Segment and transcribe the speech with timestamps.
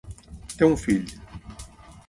[0.53, 1.05] Té un fill.